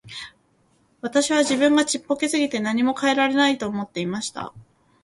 [1.01, 4.51] 私は自分がちっぽけすぎて何も変えられないと思っていました。